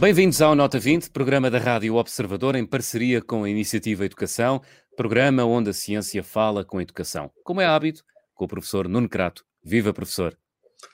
Bem-vindos 0.00 0.42
ao 0.42 0.56
Nota 0.56 0.80
20, 0.80 1.10
programa 1.10 1.48
da 1.48 1.58
Rádio 1.58 1.94
Observador 1.94 2.56
em 2.56 2.66
parceria 2.66 3.22
com 3.22 3.44
a 3.44 3.48
Iniciativa 3.48 4.04
Educação, 4.04 4.60
programa 4.96 5.44
onde 5.44 5.70
a 5.70 5.72
ciência 5.72 6.24
fala 6.24 6.64
com 6.64 6.78
a 6.78 6.82
educação. 6.82 7.30
Como 7.44 7.60
é 7.60 7.66
hábito, 7.66 8.02
com 8.34 8.46
o 8.46 8.48
professor 8.48 8.88
Nuno 8.88 9.08
Crato. 9.08 9.44
Viva, 9.62 9.92
professor! 9.92 10.36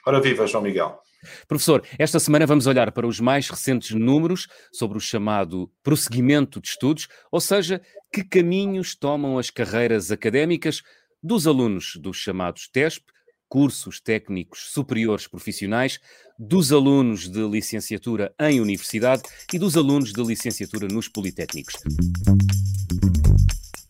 Ora, 0.07 0.21
viva, 0.21 0.47
João 0.47 0.63
Miguel! 0.63 1.08
Professor, 1.47 1.85
esta 1.99 2.21
semana 2.21 2.47
vamos 2.47 2.67
olhar 2.67 2.93
para 2.93 3.07
os 3.07 3.21
mais 3.21 3.49
recentes 3.49 3.91
números 3.91 4.47
sobre 4.73 4.99
o 4.99 5.01
chamado 5.01 5.71
prosseguimento 5.83 6.61
de 6.61 6.69
estudos, 6.69 7.09
ou 7.31 7.41
seja, 7.41 7.81
que 8.13 8.25
caminhos 8.25 8.95
tomam 8.95 9.39
as 9.39 9.51
carreiras 9.51 10.11
académicas 10.11 10.83
dos 11.23 11.47
alunos 11.47 11.97
dos 12.01 12.17
chamados 12.17 12.69
TESP, 12.69 13.05
cursos 13.49 14.01
técnicos 14.01 14.71
superiores 14.71 15.27
profissionais, 15.27 15.99
dos 16.39 16.71
alunos 16.71 17.29
de 17.29 17.41
licenciatura 17.49 18.33
em 18.39 18.61
universidade 18.61 19.23
e 19.53 19.59
dos 19.59 19.77
alunos 19.77 20.13
de 20.13 20.23
licenciatura 20.23 20.87
nos 20.87 21.09
politécnicos. 21.09 21.75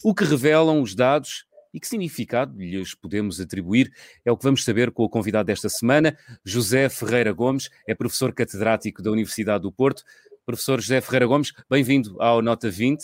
O 0.03 0.15
que 0.15 0.25
revelam 0.25 0.81
os 0.81 0.95
dados 0.95 1.45
e 1.73 1.81
que 1.81 1.87
significado 1.87 2.59
lhes 2.59 2.95
podemos 2.95 3.41
atribuir 3.41 3.93
é 4.25 4.33
o 4.33 4.37
que 4.37 4.45
vamos 4.45 4.65
saber 4.65 4.91
com 4.91 5.05
o 5.05 5.09
convidado 5.09 5.47
desta 5.47 5.69
semana. 5.69 6.17
José 6.45 6.89
Ferreira 6.89 7.33
Gomes 7.33 7.69
é 7.87 7.95
professor 7.95 8.33
catedrático 8.33 9.03
da 9.03 9.11
Universidade 9.11 9.63
do 9.63 9.73
Porto. 9.73 10.03
Professor 10.45 10.81
José 10.81 11.01
Ferreira 11.01 11.27
Gomes, 11.27 11.53
bem-vindo 11.69 12.21
ao 12.21 12.41
Nota 12.41 12.71
20. 12.71 13.03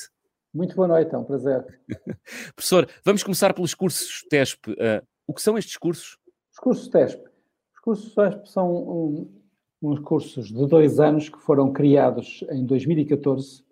Muito 0.52 0.74
boa 0.76 0.88
noite, 0.88 1.14
é 1.14 1.18
um 1.18 1.24
prazer. 1.24 1.64
Professor, 2.54 2.88
vamos 3.04 3.22
começar 3.22 3.52
pelos 3.52 3.74
cursos 3.74 4.24
TESP. 4.30 4.70
Uh, 4.70 5.04
o 5.26 5.34
que 5.34 5.42
são 5.42 5.58
estes 5.58 5.76
cursos? 5.76 6.16
Os 6.52 6.58
cursos 6.58 6.88
TESP. 6.88 7.22
Os 7.74 7.80
cursos 7.80 8.14
TESP 8.14 8.48
são 8.48 8.72
um, 8.72 9.42
uns 9.82 9.98
cursos 10.00 10.46
de 10.46 10.66
dois 10.66 11.00
anos 11.00 11.28
que 11.28 11.38
foram 11.38 11.72
criados 11.72 12.44
em 12.50 12.64
2014 12.64 13.60
uh, 13.60 13.64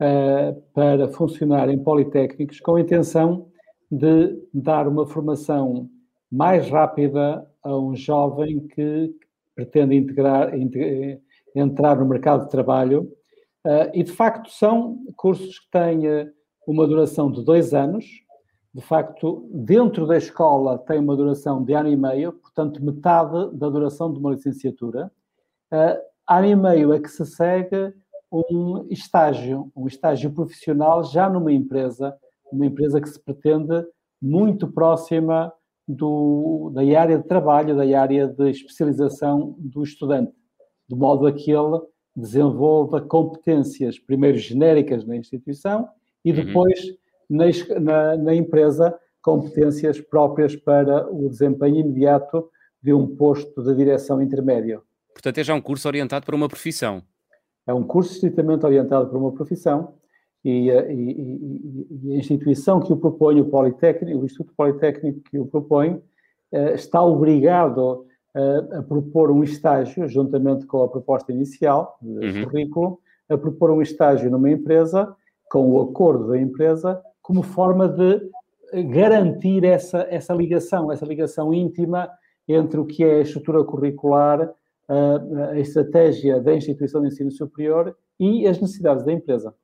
eh, 0.00 0.56
para 0.74 1.08
funcionar 1.08 1.68
em 1.70 1.78
politécnicos 1.78 2.60
com 2.60 2.76
a 2.76 2.80
intenção 2.80 3.47
de 3.90 4.38
dar 4.52 4.86
uma 4.86 5.06
formação 5.06 5.88
mais 6.30 6.68
rápida 6.68 7.48
a 7.62 7.76
um 7.76 7.94
jovem 7.96 8.66
que 8.68 9.14
pretende 9.54 9.96
integrar, 9.96 10.52
entrar 11.54 11.96
no 11.96 12.06
mercado 12.06 12.44
de 12.44 12.50
trabalho. 12.50 13.12
Uh, 13.66 13.90
e, 13.92 14.02
de 14.02 14.12
facto, 14.12 14.50
são 14.50 14.98
cursos 15.16 15.58
que 15.58 15.70
têm 15.70 16.02
uma 16.66 16.86
duração 16.86 17.30
de 17.30 17.44
dois 17.44 17.74
anos, 17.74 18.04
de 18.74 18.82
facto, 18.82 19.48
dentro 19.52 20.06
da 20.06 20.16
escola 20.16 20.78
tem 20.78 21.00
uma 21.00 21.16
duração 21.16 21.64
de 21.64 21.72
ano 21.72 21.88
e 21.88 21.96
meio, 21.96 22.32
portanto, 22.32 22.84
metade 22.84 23.56
da 23.56 23.68
duração 23.68 24.12
de 24.12 24.18
uma 24.18 24.30
licenciatura. 24.30 25.10
Uh, 25.72 25.98
ano 26.28 26.46
e 26.46 26.54
meio 26.54 26.92
é 26.92 27.00
que 27.00 27.08
se 27.08 27.24
segue 27.24 27.92
um 28.30 28.86
estágio, 28.90 29.72
um 29.74 29.86
estágio 29.86 30.30
profissional 30.30 31.02
já 31.02 31.30
numa 31.30 31.50
empresa, 31.50 32.16
uma 32.52 32.66
empresa 32.66 33.00
que 33.00 33.08
se 33.08 33.18
pretende 33.18 33.84
muito 34.20 34.66
próxima 34.68 35.52
do, 35.86 36.70
da 36.74 36.82
área 37.00 37.18
de 37.18 37.24
trabalho, 37.24 37.76
da 37.76 38.00
área 38.00 38.26
de 38.26 38.50
especialização 38.50 39.54
do 39.58 39.82
estudante, 39.82 40.32
de 40.88 40.96
modo 40.96 41.26
a 41.26 41.32
que 41.32 41.50
ele 41.50 41.80
desenvolva 42.14 43.00
competências, 43.00 43.98
primeiro 43.98 44.38
genéricas 44.38 45.04
na 45.04 45.16
instituição 45.16 45.88
e 46.24 46.30
uhum. 46.30 46.44
depois 46.44 46.84
uhum 46.84 46.96
na, 47.28 47.44
na, 47.80 48.16
na 48.16 48.34
empresa 48.34 48.98
competências 49.20 50.00
próprias 50.00 50.56
para 50.56 51.06
o 51.12 51.28
desempenho 51.28 51.80
imediato 51.80 52.48
de 52.82 52.92
um 52.92 53.14
posto 53.16 53.62
de 53.62 53.74
direção 53.74 54.22
intermédio. 54.22 54.82
Portanto, 55.12 55.38
é 55.38 55.44
já 55.44 55.54
um 55.54 55.60
curso 55.60 55.86
orientado 55.88 56.24
para 56.24 56.36
uma 56.36 56.48
profissão. 56.48 57.02
É 57.66 57.74
um 57.74 57.82
curso 57.82 58.12
estritamente 58.12 58.64
orientado 58.64 59.08
para 59.08 59.18
uma 59.18 59.32
profissão 59.32 59.94
e, 60.44 60.70
e, 60.70 61.86
e, 62.04 62.14
a 62.14 62.16
instituição 62.16 62.80
que 62.80 62.92
o 62.92 62.96
propõe, 62.96 63.40
o 63.40 63.46
Politécnico, 63.46 64.20
o 64.20 64.24
Instituto 64.24 64.52
Politécnico 64.56 65.20
que 65.28 65.38
o 65.38 65.46
propõe, 65.46 66.00
eh, 66.52 66.74
está 66.74 67.02
obrigado 67.02 68.06
a, 68.34 68.78
a, 68.78 68.82
propor 68.82 69.30
um 69.30 69.42
estágio, 69.42 70.08
juntamente 70.08 70.64
com 70.66 70.82
a 70.82 70.88
proposta 70.88 71.32
inicial 71.32 71.98
do 72.00 72.24
uhum. 72.24 72.44
currículo, 72.44 73.00
a 73.28 73.36
propor 73.36 73.70
um 73.70 73.82
estágio 73.82 74.30
numa 74.30 74.50
empresa, 74.50 75.14
com 75.50 75.70
o 75.72 75.80
acordo 75.80 76.28
da 76.28 76.38
empresa, 76.38 77.02
como 77.20 77.42
forma 77.42 77.88
de 77.88 78.30
garantir 78.90 79.64
essa, 79.64 80.06
essa 80.10 80.34
ligação, 80.34 80.92
essa 80.92 81.04
ligação 81.04 81.52
íntima 81.52 82.08
entre 82.46 82.78
o 82.80 82.86
que 82.86 83.04
é 83.04 83.16
a 83.16 83.20
estrutura 83.20 83.64
curricular, 83.64 84.50
a, 84.88 85.50
a 85.50 85.58
estratégia 85.58 86.40
da 86.40 86.54
instituição 86.54 87.02
de 87.02 87.08
ensino 87.08 87.30
superior 87.30 87.94
e 88.18 88.46
as 88.46 88.60
necessidades 88.60 89.04
da 89.04 89.12
empresa. 89.12 89.54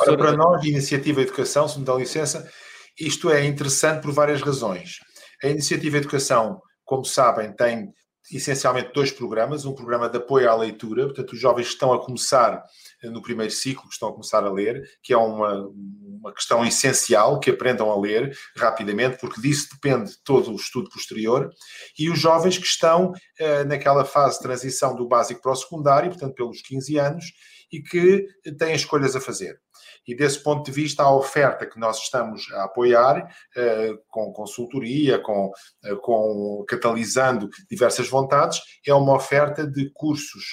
Ora, 0.00 0.16
para 0.16 0.32
nós, 0.32 0.64
Iniciativa 0.64 1.20
Educação, 1.20 1.68
se 1.68 1.78
me 1.78 1.84
dá 1.84 1.94
licença, 1.94 2.50
isto 2.98 3.30
é 3.30 3.44
interessante 3.44 4.02
por 4.02 4.12
várias 4.12 4.40
razões. 4.40 4.98
A 5.42 5.48
Iniciativa 5.48 5.96
Educação, 5.96 6.60
como 6.84 7.04
sabem, 7.04 7.52
tem 7.54 7.92
essencialmente 8.30 8.92
dois 8.94 9.10
programas, 9.10 9.64
um 9.64 9.74
programa 9.74 10.08
de 10.08 10.16
apoio 10.16 10.48
à 10.48 10.54
leitura, 10.54 11.06
portanto, 11.06 11.32
os 11.32 11.40
jovens 11.40 11.66
que 11.66 11.72
estão 11.72 11.92
a 11.92 12.02
começar 12.02 12.62
eh, 13.02 13.10
no 13.10 13.20
primeiro 13.20 13.52
ciclo, 13.52 13.88
que 13.88 13.94
estão 13.94 14.08
a 14.08 14.12
começar 14.12 14.44
a 14.44 14.52
ler, 14.52 14.82
que 15.02 15.12
é 15.12 15.16
uma, 15.16 15.68
uma 15.68 16.32
questão 16.32 16.64
essencial, 16.64 17.40
que 17.40 17.50
aprendam 17.50 17.90
a 17.90 18.00
ler 18.00 18.36
rapidamente, 18.56 19.18
porque 19.18 19.40
disso 19.40 19.68
depende 19.72 20.12
todo 20.24 20.52
o 20.52 20.56
estudo 20.56 20.88
posterior, 20.88 21.50
e 21.98 22.08
os 22.08 22.18
jovens 22.18 22.58
que 22.58 22.66
estão 22.66 23.12
eh, 23.38 23.64
naquela 23.64 24.04
fase 24.04 24.36
de 24.36 24.42
transição 24.42 24.94
do 24.94 25.08
básico 25.08 25.42
para 25.42 25.52
o 25.52 25.56
secundário, 25.56 26.10
portanto, 26.10 26.34
pelos 26.34 26.62
15 26.62 26.98
anos, 26.98 27.24
e 27.72 27.82
que 27.82 28.28
têm 28.58 28.74
escolhas 28.74 29.16
a 29.16 29.20
fazer. 29.20 29.58
E 30.06 30.14
desse 30.14 30.42
ponto 30.42 30.64
de 30.64 30.72
vista, 30.72 31.02
a 31.02 31.14
oferta 31.14 31.66
que 31.66 31.78
nós 31.78 31.98
estamos 31.98 32.50
a 32.52 32.64
apoiar, 32.64 33.26
eh, 33.56 33.94
com 34.08 34.32
consultoria, 34.32 35.18
com, 35.18 35.50
eh, 35.84 35.94
com 35.96 36.64
catalisando 36.68 37.48
diversas 37.70 38.08
vontades, 38.08 38.60
é 38.86 38.92
uma 38.92 39.14
oferta 39.14 39.66
de 39.66 39.90
cursos 39.94 40.44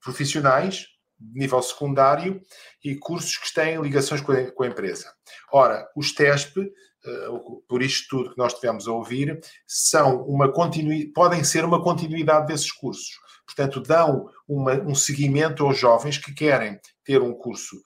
profissionais, 0.00 0.86
de 1.18 1.38
nível 1.40 1.60
secundário, 1.60 2.40
e 2.84 2.94
cursos 2.94 3.36
que 3.36 3.52
têm 3.52 3.80
ligações 3.80 4.20
com 4.20 4.32
a, 4.32 4.52
com 4.52 4.62
a 4.62 4.68
empresa. 4.68 5.12
Ora, 5.50 5.88
os 5.96 6.12
TESP, 6.12 6.60
eh, 6.60 7.28
por 7.66 7.82
isto 7.82 8.08
tudo 8.08 8.30
que 8.32 8.38
nós 8.38 8.54
tivemos 8.54 8.86
a 8.86 8.92
ouvir, 8.92 9.40
são 9.66 10.22
uma 10.24 10.52
continui, 10.52 11.06
podem 11.12 11.42
ser 11.42 11.64
uma 11.64 11.82
continuidade 11.82 12.46
desses 12.46 12.70
cursos. 12.70 13.18
Portanto, 13.46 13.80
dão 13.80 14.28
uma, 14.48 14.72
um 14.74 14.94
seguimento 14.94 15.64
aos 15.64 15.78
jovens 15.78 16.16
que 16.16 16.32
querem 16.32 16.80
ter 17.04 17.20
um 17.20 17.34
curso 17.34 17.76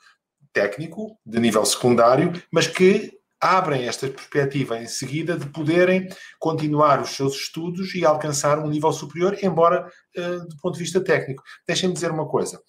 técnico, 0.52 1.18
de 1.26 1.40
nível 1.40 1.64
secundário, 1.64 2.32
mas 2.52 2.66
que 2.66 3.10
abrem 3.40 3.88
esta 3.88 4.06
perspectiva 4.08 4.78
em 4.78 4.86
seguida 4.86 5.36
de 5.36 5.46
poderem 5.46 6.08
continuar 6.38 7.02
os 7.02 7.10
seus 7.10 7.34
estudos 7.34 7.92
e 7.94 8.04
alcançar 8.04 8.60
um 8.60 8.68
nível 8.68 8.92
superior, 8.92 9.36
embora 9.42 9.90
uh, 10.16 10.46
do 10.46 10.56
ponto 10.58 10.74
de 10.74 10.80
vista 10.80 11.02
técnico. 11.02 11.42
Deixem-me 11.66 11.92
dizer 11.92 12.12
uma 12.12 12.28
coisa. 12.28 12.60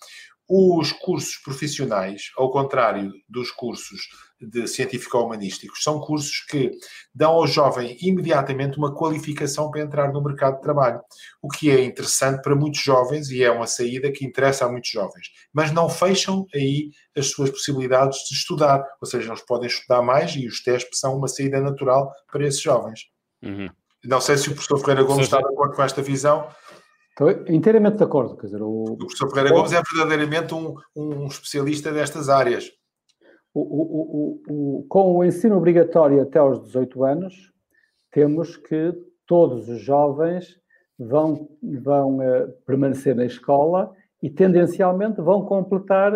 Os 0.49 0.91
cursos 0.91 1.37
profissionais, 1.37 2.31
ao 2.35 2.51
contrário 2.51 3.11
dos 3.29 3.51
cursos 3.51 4.01
de 4.49 4.67
científico-humanísticos, 4.67 5.83
são 5.83 5.99
cursos 5.99 6.45
que 6.49 6.71
dão 7.13 7.31
ao 7.31 7.47
jovem 7.47 7.97
imediatamente 8.01 8.77
uma 8.77 8.93
qualificação 8.93 9.69
para 9.69 9.81
entrar 9.81 10.11
no 10.11 10.23
mercado 10.23 10.55
de 10.55 10.61
trabalho, 10.61 11.01
o 11.41 11.47
que 11.47 11.69
é 11.69 11.83
interessante 11.83 12.41
para 12.41 12.55
muitos 12.55 12.81
jovens 12.81 13.29
e 13.29 13.43
é 13.43 13.51
uma 13.51 13.67
saída 13.67 14.11
que 14.11 14.25
interessa 14.25 14.65
a 14.65 14.69
muitos 14.69 14.89
jovens. 14.89 15.27
Mas 15.53 15.71
não 15.71 15.89
fecham 15.89 16.45
aí 16.53 16.89
as 17.15 17.27
suas 17.27 17.49
possibilidades 17.49 18.19
de 18.27 18.35
estudar, 18.35 18.83
ou 19.01 19.07
seja, 19.07 19.29
eles 19.29 19.45
podem 19.45 19.67
estudar 19.67 20.01
mais 20.01 20.35
e 20.35 20.47
os 20.47 20.61
testes 20.63 20.99
são 20.99 21.17
uma 21.17 21.27
saída 21.27 21.59
natural 21.59 22.11
para 22.31 22.47
esses 22.47 22.61
jovens. 22.61 23.01
Uhum. 23.43 23.69
Não 24.03 24.19
sei 24.19 24.37
se 24.37 24.49
o 24.49 24.53
professor 24.53 24.79
Ferreira 24.79 25.03
Gomes 25.03 25.25
está 25.25 25.37
de 25.37 25.45
acordo 25.45 25.75
com 25.75 25.83
esta 25.83 26.01
visão. 26.01 26.47
Estou 27.09 27.29
inteiramente 27.47 27.97
de 27.97 28.03
acordo. 28.03 28.35
Quer 28.35 28.47
dizer, 28.47 28.61
o... 28.61 28.83
o 28.83 28.97
professor 28.97 29.29
Ferreira 29.29 29.55
Gomes 29.55 29.71
é 29.71 29.81
verdadeiramente 29.81 30.53
um, 30.53 30.75
um 30.95 31.27
especialista 31.27 31.91
destas 31.91 32.27
áreas. 32.27 32.69
O, 33.53 33.61
o, 33.61 34.41
o, 34.49 34.85
com 34.89 35.15
o 35.15 35.23
ensino 35.23 35.57
obrigatório 35.57 36.21
até 36.21 36.39
aos 36.39 36.61
18 36.63 37.03
anos, 37.03 37.51
temos 38.11 38.57
que 38.57 38.93
todos 39.27 39.69
os 39.69 39.79
jovens 39.79 40.59
vão, 40.97 41.49
vão 41.61 42.17
uh, 42.17 42.51
permanecer 42.65 43.15
na 43.15 43.25
escola 43.25 43.91
e, 44.21 44.29
tendencialmente, 44.29 45.21
vão 45.21 45.45
completar 45.45 46.13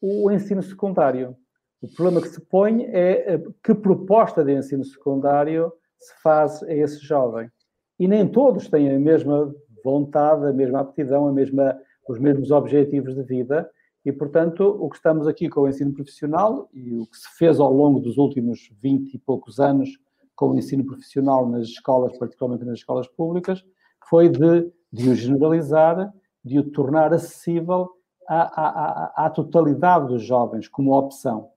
o 0.00 0.30
ensino 0.30 0.62
secundário. 0.62 1.36
O 1.82 1.88
problema 1.88 2.20
que 2.20 2.28
se 2.28 2.40
põe 2.40 2.84
é 2.86 3.36
uh, 3.36 3.54
que 3.62 3.74
proposta 3.74 4.44
de 4.44 4.52
ensino 4.52 4.84
secundário 4.84 5.72
se 5.98 6.12
faz 6.22 6.62
a 6.62 6.72
esse 6.72 7.04
jovem. 7.04 7.50
E 7.98 8.08
nem 8.08 8.26
todos 8.26 8.68
têm 8.68 8.94
a 8.94 8.98
mesma 8.98 9.54
vontade, 9.84 10.46
a 10.46 10.52
mesma 10.52 10.80
aptidão, 10.80 11.28
a 11.28 11.32
mesma, 11.32 11.78
os 12.08 12.18
mesmos 12.18 12.50
objetivos 12.50 13.14
de 13.14 13.22
vida, 13.22 13.68
E, 14.04 14.10
portanto, 14.12 14.62
o 14.62 14.88
que 14.88 14.96
estamos 14.96 15.26
aqui 15.26 15.48
com 15.48 15.62
o 15.62 15.68
ensino 15.68 15.92
profissional 15.92 16.68
e 16.72 16.94
o 16.94 17.06
que 17.06 17.16
se 17.16 17.28
fez 17.36 17.60
ao 17.60 17.72
longo 17.72 18.00
dos 18.00 18.16
últimos 18.16 18.70
20 18.80 19.14
e 19.14 19.18
poucos 19.18 19.60
anos 19.60 19.90
com 20.34 20.50
o 20.50 20.56
ensino 20.58 20.84
profissional 20.86 21.46
nas 21.46 21.68
escolas, 21.68 22.16
particularmente 22.16 22.64
nas 22.64 22.78
escolas 22.78 23.06
públicas, 23.08 23.62
foi 24.08 24.30
de, 24.30 24.72
de 24.90 25.10
o 25.10 25.14
generalizar, 25.14 26.12
de 26.42 26.58
o 26.58 26.70
tornar 26.70 27.12
acessível 27.12 27.90
à, 28.26 28.42
à, 28.42 29.26
à, 29.26 29.30
totalidade 29.30 30.08
dos 30.08 30.22
jovens 30.22 30.66
como 30.66 30.96
opção. 30.96 31.50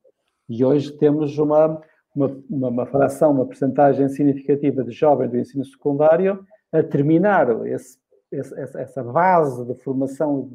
E 0.49 0.65
hoje 0.65 0.91
temos 0.97 1.37
uma, 1.37 1.81
uma, 2.13 2.43
uma 2.49 2.85
fração, 2.85 3.31
uma 3.31 3.45
percentagem 3.45 4.09
significativa 4.09 4.83
de 4.83 4.91
jovens 4.91 5.31
do 5.31 5.37
ensino 5.37 5.63
secundário 5.63 6.45
a 6.73 6.83
terminar 6.83 7.65
esse, 7.65 7.97
esse, 8.29 8.53
essa 8.77 9.01
base 9.01 9.65
de 9.65 9.75
formação, 9.75 10.49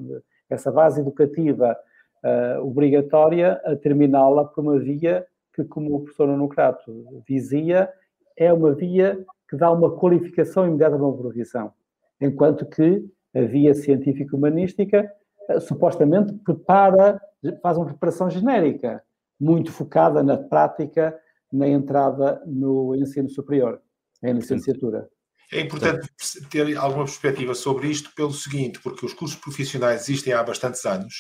essa 0.48 0.70
base 0.70 1.00
educativa 1.00 1.76
uh, 2.24 2.66
obrigatória, 2.66 3.60
a 3.64 3.76
terminá-la 3.76 4.44
por 4.44 4.62
uma 4.62 4.78
via 4.78 5.26
que, 5.54 5.64
como 5.64 5.94
o 5.94 6.00
professor 6.00 6.28
Anocrato 6.30 7.22
dizia, 7.26 7.90
é 8.36 8.52
uma 8.52 8.72
via 8.72 9.24
que 9.48 9.56
dá 9.56 9.70
uma 9.72 9.96
qualificação 9.96 10.66
imediata 10.66 10.96
de 10.96 11.02
uma 11.02 11.16
profissão, 11.16 11.72
enquanto 12.20 12.66
que 12.66 13.04
a 13.34 13.42
via 13.42 13.74
científico-humanística 13.74 15.10
eh, 15.48 15.60
supostamente 15.60 16.32
prepara, 16.44 17.20
faz 17.62 17.76
uma 17.76 17.86
preparação 17.86 18.28
genérica, 18.30 19.02
muito 19.40 19.72
focada 19.72 20.22
na 20.22 20.36
prática, 20.36 21.18
na 21.52 21.66
entrada 21.66 22.42
no 22.46 22.94
ensino 22.94 23.28
superior, 23.28 23.80
em 24.22 24.32
licenciatura. 24.32 25.08
É 25.50 25.60
importante 25.60 26.08
ter 26.50 26.76
alguma 26.76 27.04
perspectiva 27.04 27.54
sobre 27.54 27.88
isto 27.88 28.10
pelo 28.14 28.32
seguinte, 28.32 28.80
porque 28.80 29.06
os 29.06 29.14
cursos 29.14 29.38
profissionais 29.38 30.02
existem 30.02 30.32
há 30.32 30.42
bastantes 30.42 30.84
anos, 30.84 31.14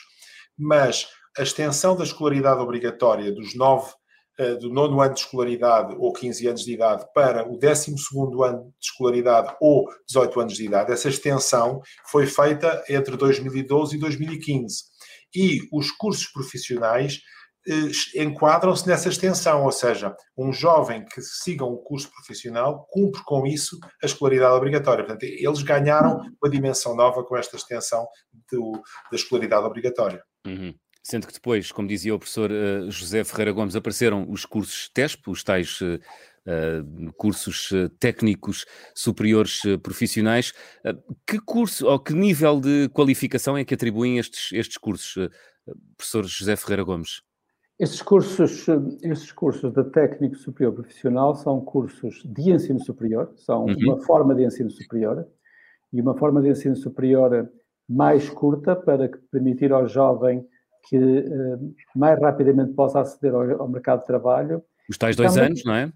mas 0.56 1.08
a 1.36 1.42
extensão 1.42 1.96
da 1.96 2.04
escolaridade 2.04 2.60
obrigatória 2.60 3.32
dos 3.32 3.54
nove 3.54 3.92
eh, 4.38 4.54
do 4.54 4.70
nono 4.70 5.00
ano 5.00 5.14
de 5.14 5.20
escolaridade 5.20 5.96
ou 5.98 6.12
15 6.12 6.46
anos 6.46 6.64
de 6.64 6.72
idade 6.72 7.04
para 7.12 7.48
o 7.50 7.58
12 7.58 7.94
ano 8.44 8.72
de 8.78 8.86
escolaridade 8.86 9.56
ou 9.60 9.88
18 10.06 10.40
anos 10.40 10.54
de 10.54 10.64
idade, 10.64 10.92
essa 10.92 11.08
extensão 11.08 11.80
foi 12.06 12.24
feita 12.24 12.84
entre 12.88 13.16
2012 13.16 13.96
e 13.96 13.98
2015. 13.98 14.84
E 15.34 15.60
os 15.72 15.90
cursos 15.90 16.26
profissionais 16.28 17.20
enquadram-se 18.14 18.86
nessa 18.86 19.08
extensão, 19.08 19.64
ou 19.64 19.72
seja, 19.72 20.14
um 20.36 20.52
jovem 20.52 21.04
que 21.04 21.20
siga 21.20 21.64
um 21.64 21.76
curso 21.76 22.10
profissional 22.10 22.86
cumpre 22.90 23.22
com 23.24 23.46
isso 23.46 23.78
a 24.02 24.06
escolaridade 24.06 24.54
obrigatória. 24.54 25.04
Portanto, 25.04 25.24
eles 25.24 25.62
ganharam 25.62 26.20
uma 26.42 26.50
dimensão 26.50 26.96
nova 26.96 27.22
com 27.24 27.36
esta 27.36 27.56
extensão 27.56 28.06
do, 28.50 28.72
da 29.10 29.16
escolaridade 29.16 29.66
obrigatória. 29.66 30.22
Uhum. 30.46 30.74
Sendo 31.02 31.26
que 31.26 31.32
depois, 31.32 31.72
como 31.72 31.88
dizia 31.88 32.14
o 32.14 32.18
professor 32.18 32.50
uh, 32.50 32.90
José 32.90 33.24
Ferreira 33.24 33.52
Gomes, 33.52 33.76
apareceram 33.76 34.26
os 34.30 34.44
cursos 34.44 34.90
TESP, 34.92 35.30
os 35.30 35.42
tais 35.42 35.80
uh, 35.80 35.94
uh, 35.94 37.12
cursos 37.14 37.70
técnicos 37.98 38.66
superiores 38.94 39.62
profissionais. 39.82 40.52
que 41.26 41.38
curso 41.40 41.86
ou 41.86 41.98
que 41.98 42.12
nível 42.12 42.60
de 42.60 42.88
qualificação 42.90 43.56
é 43.56 43.64
que 43.64 43.74
atribuem 43.74 44.18
estes, 44.18 44.52
estes 44.52 44.76
cursos, 44.76 45.30
professor 45.96 46.26
José 46.26 46.56
Ferreira 46.56 46.82
Gomes? 46.82 47.22
Estes 47.78 48.02
cursos, 48.02 48.66
estes 49.02 49.30
cursos 49.30 49.72
de 49.72 49.84
técnico 49.84 50.34
superior 50.36 50.74
profissional 50.74 51.36
são 51.36 51.60
cursos 51.60 52.22
de 52.24 52.50
ensino 52.50 52.80
superior, 52.80 53.32
são 53.36 53.66
uhum. 53.66 53.76
uma 53.84 53.98
forma 54.00 54.34
de 54.34 54.44
ensino 54.44 54.68
superior 54.68 55.24
e 55.92 56.00
uma 56.00 56.16
forma 56.16 56.42
de 56.42 56.48
ensino 56.48 56.74
superior 56.74 57.48
mais 57.88 58.28
curta 58.28 58.74
para 58.74 59.08
permitir 59.30 59.72
ao 59.72 59.86
jovem 59.86 60.44
que 60.88 60.98
uh, 60.98 61.74
mais 61.94 62.20
rapidamente 62.20 62.72
possa 62.72 63.00
aceder 63.00 63.32
ao, 63.32 63.62
ao, 63.62 63.68
mercado 63.68 64.00
de 64.00 64.06
trabalho. 64.06 64.62
Os 64.88 64.98
tais 64.98 65.14
dois 65.14 65.34
Também, 65.34 65.50
anos, 65.50 65.64
não 65.64 65.74
é? 65.74 65.92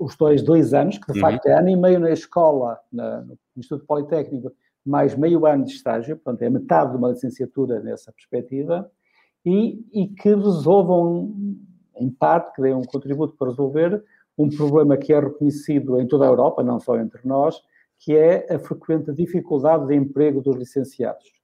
Os 0.00 0.16
tais 0.16 0.42
dois 0.42 0.74
anos, 0.74 0.98
que 0.98 1.12
de 1.12 1.18
uhum. 1.18 1.30
facto 1.30 1.46
é 1.46 1.52
ano 1.52 1.68
e 1.68 1.76
meio 1.76 2.00
na 2.00 2.10
escola, 2.10 2.78
na, 2.92 3.20
no 3.22 3.38
Instituto 3.56 3.86
Politécnico, 3.86 4.50
mais 4.84 5.14
meio 5.14 5.46
ano 5.46 5.64
de 5.64 5.72
estágio, 5.72 6.16
portanto 6.16 6.42
é 6.42 6.50
metade 6.50 6.90
de 6.90 6.96
uma 6.96 7.10
licenciatura 7.10 7.80
nessa 7.80 8.12
perspectiva, 8.12 8.90
e, 9.44 9.84
e 9.92 10.08
que 10.08 10.34
resolvam, 10.34 11.34
em 11.96 12.10
parte, 12.10 12.54
que 12.54 12.62
deem 12.62 12.74
um 12.74 12.82
contributo 12.82 13.34
para 13.36 13.48
resolver 13.48 14.02
um 14.36 14.48
problema 14.48 14.96
que 14.96 15.12
é 15.12 15.20
reconhecido 15.20 16.00
em 16.00 16.06
toda 16.06 16.24
a 16.24 16.28
Europa, 16.28 16.62
não 16.62 16.78
só 16.78 16.98
entre 16.98 17.20
nós, 17.24 17.60
que 17.98 18.16
é 18.16 18.52
a 18.54 18.58
frequente 18.58 19.12
dificuldade 19.12 19.86
de 19.86 19.94
emprego 19.94 20.40
dos 20.40 20.56
licenciados 20.56 21.38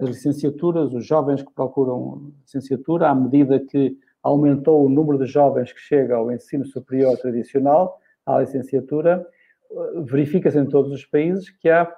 as 0.00 0.08
licenciaturas, 0.08 0.94
os 0.94 1.04
jovens 1.04 1.42
que 1.42 1.52
procuram 1.52 2.32
licenciatura, 2.42 3.10
à 3.10 3.14
medida 3.14 3.60
que 3.60 3.96
aumentou 4.22 4.84
o 4.84 4.88
número 4.88 5.18
de 5.18 5.26
jovens 5.26 5.72
que 5.72 5.80
chega 5.80 6.16
ao 6.16 6.32
ensino 6.32 6.64
superior 6.66 7.16
tradicional, 7.18 8.00
à 8.24 8.40
licenciatura, 8.40 9.26
verifica-se 10.04 10.58
em 10.58 10.66
todos 10.66 10.90
os 10.92 11.04
países 11.04 11.50
que 11.50 11.68
há 11.68 11.90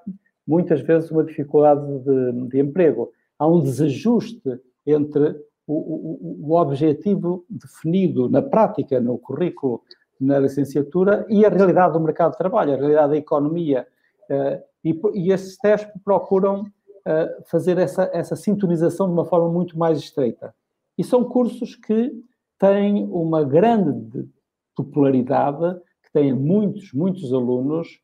muitas 0.46 0.80
vezes 0.80 1.10
uma 1.10 1.24
dificuldade 1.24 1.80
de, 2.00 2.48
de 2.48 2.60
emprego. 2.60 3.12
Há 3.38 3.46
um 3.46 3.60
desajuste 3.60 4.60
entre 4.86 5.36
o, 5.66 5.74
o, 5.74 6.48
o, 6.50 6.56
objetivo 6.56 7.44
definido 7.48 8.28
na 8.28 8.42
prática, 8.42 9.00
no 9.00 9.18
currículo, 9.18 9.82
na 10.20 10.38
licenciatura, 10.38 11.26
e 11.28 11.44
a 11.44 11.48
realidade 11.48 11.92
do 11.92 12.00
mercado 12.00 12.32
de 12.32 12.38
trabalho, 12.38 12.72
a 12.72 12.76
realidade 12.76 13.12
da 13.12 13.16
economia. 13.16 13.86
Eh, 14.28 14.62
e, 14.84 15.00
e 15.14 15.32
esses 15.32 15.56
testes 15.56 15.92
procuram 16.04 16.62
uh, 16.62 17.44
fazer 17.46 17.78
essa, 17.78 18.10
essa 18.12 18.36
sintonização 18.36 19.06
de 19.06 19.12
uma 19.12 19.24
forma 19.24 19.48
muito 19.48 19.78
mais 19.78 19.98
estreita. 19.98 20.54
E 20.98 21.04
são 21.04 21.24
cursos 21.24 21.76
que 21.76 22.12
têm 22.58 23.04
uma 23.10 23.44
grande 23.44 24.28
popularidade, 24.76 25.80
que 26.02 26.12
têm 26.12 26.32
muitos, 26.32 26.92
muitos 26.92 27.32
alunos 27.32 28.00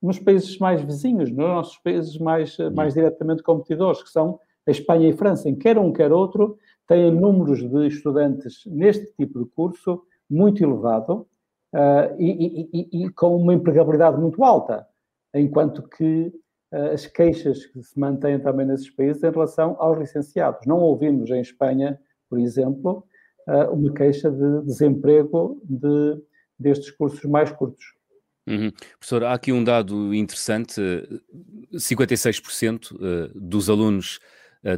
nos 0.00 0.18
países 0.18 0.58
mais 0.58 0.80
vizinhos, 0.82 1.30
nos 1.30 1.38
nossos 1.38 1.78
países 1.78 2.18
mais, 2.18 2.56
mais 2.74 2.94
diretamente 2.94 3.42
competidores, 3.42 4.02
que 4.02 4.10
são 4.10 4.38
a 4.68 4.70
Espanha 4.70 5.08
e 5.08 5.16
França, 5.16 5.48
em 5.48 5.56
quer 5.56 5.78
um, 5.78 5.92
quer 5.92 6.12
outro, 6.12 6.58
têm 6.86 7.10
números 7.10 7.68
de 7.68 7.86
estudantes 7.88 8.62
neste 8.66 9.06
tipo 9.16 9.42
de 9.42 9.50
curso 9.50 10.02
muito 10.30 10.62
elevado 10.62 11.26
uh, 11.74 12.14
e, 12.18 12.68
e, 12.72 13.04
e, 13.04 13.10
com 13.10 13.34
uma 13.36 13.54
empregabilidade 13.54 14.20
muito 14.20 14.44
alta, 14.44 14.86
enquanto 15.34 15.82
que 15.88 16.32
eh, 16.70 16.92
as 16.92 17.06
queixas 17.06 17.64
que 17.64 17.82
se 17.82 17.98
mantêm 17.98 18.38
também 18.38 18.66
nesses 18.66 18.90
países 18.90 19.22
em 19.22 19.30
relação 19.30 19.76
aos 19.78 19.98
licenciados. 19.98 20.66
Não 20.66 20.80
ouvimos 20.80 21.30
em 21.30 21.40
Espanha, 21.40 21.98
por 22.28 22.38
exemplo, 22.38 23.06
eh, 23.48 23.64
uma 23.68 23.92
queixa 23.94 24.30
de 24.30 24.62
desemprego 24.66 25.60
de, 25.64 26.20
destes 26.58 26.90
cursos 26.90 27.24
mais 27.24 27.50
curtos. 27.50 27.94
Uhum. 28.46 28.70
Professor, 28.98 29.24
há 29.24 29.32
aqui 29.32 29.50
um 29.50 29.64
dado 29.64 30.14
interessante: 30.14 30.80
56% 31.72 32.96
eh, 33.00 33.30
dos 33.34 33.70
alunos 33.70 34.20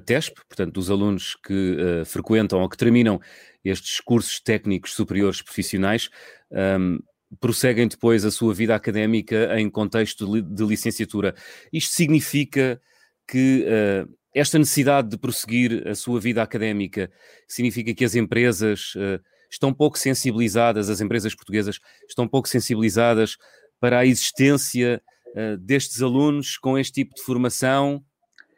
TESP, 0.05 0.37
portanto, 0.47 0.75
dos 0.75 0.91
alunos 0.91 1.37
que 1.37 1.77
frequentam 2.05 2.61
ou 2.61 2.69
que 2.69 2.77
terminam 2.77 3.21
estes 3.65 4.01
cursos 4.01 4.41
técnicos 4.41 4.93
superiores 4.93 5.43
profissionais, 5.43 6.11
ehm, 6.51 6.99
prosseguem 7.39 7.87
depois 7.87 8.25
a 8.25 8.31
sua 8.31 8.53
vida 8.55 8.75
académica 8.75 9.59
em 9.59 9.71
contexto 9.71 10.43
de 10.43 10.65
licenciatura. 10.65 11.35
Isto 11.73 11.95
significa 11.95 12.81
que 13.29 13.65
uh, 13.65 14.13
esta 14.35 14.59
necessidade 14.59 15.09
de 15.09 15.19
prosseguir 15.19 15.87
a 15.87 15.95
sua 15.95 16.19
vida 16.19 16.43
académica 16.43 17.11
significa 17.47 17.95
que 17.95 18.05
as 18.05 18.17
empresas 18.17 18.95
uh, 18.97 19.23
estão 19.49 19.73
pouco 19.73 19.99
sensibilizadas, 19.99 20.91
as 20.91 21.01
empresas 21.01 21.35
portuguesas 21.35 21.79
estão 22.09 22.27
pouco 22.27 22.49
sensibilizadas 22.49 23.37
para 23.79 24.01
a 24.01 24.07
existência 24.07 25.01
uh, 25.29 25.57
destes 25.59 26.03
alunos 26.03 26.59
com 26.59 26.77
este 26.77 27.05
tipo 27.05 27.15
de 27.15 27.23
formação. 27.23 28.05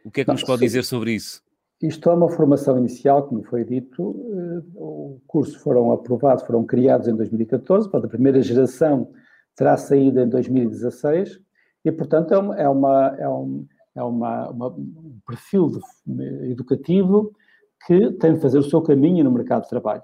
O 0.05 0.11
que 0.11 0.21
é 0.21 0.25
que 0.25 0.29
Não, 0.29 0.35
nos 0.35 0.45
pode 0.45 0.61
sim. 0.61 0.67
dizer 0.67 0.85
sobre 0.85 1.13
isso? 1.13 1.43
Isto 1.81 2.11
é 2.11 2.15
uma 2.15 2.31
formação 2.31 2.79
inicial, 2.79 3.25
como 3.25 3.43
foi 3.43 3.65
dito. 3.65 4.15
Eh, 4.33 4.63
o 4.77 5.21
curso 5.27 5.59
foram 5.59 5.91
aprovados, 5.91 6.45
foram 6.45 6.65
criados 6.65 7.09
em 7.09 7.17
2014, 7.17 7.89
a 7.93 8.01
primeira 8.09 8.41
geração 8.41 9.11
terá 9.57 9.77
saído 9.77 10.21
em 10.21 10.29
2016 10.29 11.41
e, 11.85 11.91
portanto, 11.91 12.33
é, 12.33 12.39
uma, 12.39 12.57
é, 12.57 12.69
uma, 12.69 13.17
é, 13.19 13.29
um, 13.29 13.67
é 13.97 14.03
uma, 14.03 14.49
uma, 14.51 14.69
um 14.69 15.19
perfil 15.27 15.69
de, 16.07 16.51
educativo 16.51 17.35
que 17.87 18.13
tem 18.13 18.35
de 18.35 18.41
fazer 18.41 18.59
o 18.59 18.63
seu 18.63 18.81
caminho 18.81 19.25
no 19.25 19.33
mercado 19.33 19.65
de 19.65 19.69
trabalho. 19.69 20.03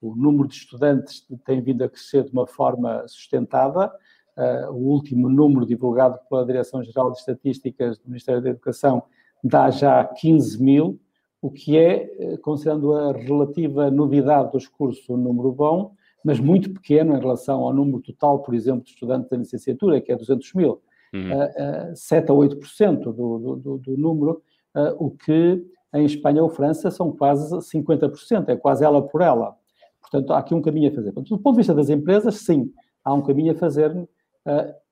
O 0.00 0.14
número 0.14 0.46
de 0.46 0.54
estudantes 0.54 1.26
tem 1.44 1.62
vindo 1.62 1.82
a 1.82 1.88
crescer 1.88 2.24
de 2.24 2.30
uma 2.30 2.46
forma 2.46 3.08
sustentada. 3.08 3.90
Uh, 4.36 4.70
o 4.70 4.90
último 4.90 5.30
número 5.30 5.64
divulgado 5.64 6.18
pela 6.28 6.44
Direção-Geral 6.44 7.10
de 7.10 7.18
Estatísticas 7.18 7.98
do 7.98 8.08
Ministério 8.08 8.42
da 8.42 8.50
Educação 8.50 9.02
dá 9.42 9.70
já 9.70 10.04
15 10.04 10.62
mil, 10.62 11.00
o 11.40 11.50
que 11.50 11.76
é, 11.76 12.10
eh, 12.18 12.36
considerando 12.38 12.92
a 12.92 13.12
relativa 13.12 13.90
novidade 13.90 14.52
dos 14.52 14.66
cursos, 14.66 15.08
um 15.08 15.16
número 15.16 15.52
bom, 15.52 15.92
mas 16.24 16.40
muito 16.40 16.72
pequeno 16.72 17.16
em 17.16 17.20
relação 17.20 17.60
ao 17.60 17.72
número 17.72 18.00
total, 18.00 18.40
por 18.40 18.54
exemplo, 18.54 18.82
de 18.82 18.90
estudantes 18.90 19.30
da 19.30 19.36
licenciatura, 19.36 20.00
que 20.00 20.10
é 20.10 20.16
200 20.16 20.54
mil. 20.54 20.82
Uhum. 21.14 21.30
Uh, 21.30 21.92
uh, 21.92 21.96
7 21.96 22.30
a 22.30 22.34
8% 22.34 22.98
do, 22.98 23.12
do, 23.12 23.56
do, 23.56 23.78
do 23.78 23.96
número, 23.96 24.42
uh, 24.74 24.96
o 24.98 25.10
que 25.10 25.64
em 25.94 26.04
Espanha 26.04 26.42
ou 26.42 26.48
França 26.48 26.90
são 26.90 27.12
quase 27.12 27.54
50%, 27.54 28.48
é 28.48 28.56
quase 28.56 28.84
ela 28.84 29.00
por 29.00 29.20
ela. 29.20 29.56
Portanto, 30.00 30.32
há 30.32 30.38
aqui 30.38 30.54
um 30.54 30.62
caminho 30.62 30.90
a 30.90 30.94
fazer. 30.94 31.12
do 31.12 31.38
ponto 31.38 31.52
de 31.52 31.58
vista 31.58 31.74
das 31.74 31.88
empresas, 31.88 32.36
sim, 32.36 32.72
há 33.04 33.14
um 33.14 33.22
caminho 33.22 33.52
a 33.52 33.54
fazer 33.54 33.96
uh, 33.96 34.08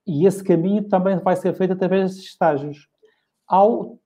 e 0.06 0.26
esse 0.26 0.42
caminho 0.42 0.84
também 0.84 1.18
vai 1.18 1.36
ser 1.36 1.52
feito 1.54 1.72
através 1.72 2.14
de 2.14 2.22
estágios. 2.22 2.88
Ao 3.46 3.98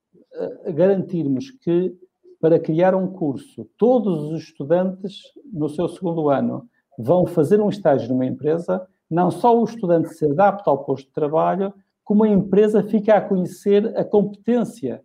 garantirmos 0.73 1.51
que, 1.51 1.95
para 2.39 2.59
criar 2.59 2.95
um 2.95 3.07
curso, 3.07 3.67
todos 3.77 4.31
os 4.31 4.43
estudantes 4.43 5.21
no 5.51 5.67
seu 5.69 5.87
segundo 5.87 6.29
ano 6.29 6.67
vão 6.97 7.25
fazer 7.25 7.59
um 7.61 7.69
estágio 7.69 8.09
numa 8.09 8.25
empresa, 8.25 8.85
não 9.09 9.31
só 9.31 9.57
o 9.57 9.63
estudante 9.63 10.13
se 10.13 10.25
adapta 10.25 10.69
ao 10.69 10.83
posto 10.83 11.07
de 11.07 11.13
trabalho, 11.13 11.73
como 12.03 12.23
a 12.23 12.29
empresa 12.29 12.83
fica 12.83 13.15
a 13.15 13.21
conhecer 13.21 13.97
a 13.97 14.03
competência 14.03 15.01